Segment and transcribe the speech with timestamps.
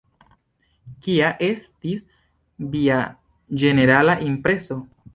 [1.07, 2.03] Kia estis
[2.75, 2.99] via
[3.63, 4.85] ĝenerala impreso?